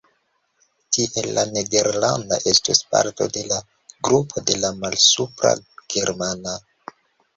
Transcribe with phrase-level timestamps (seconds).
[0.95, 3.61] Tiel la nederlanda estus parto de la
[4.09, 5.53] grupo de la malsupra
[5.97, 6.57] germana.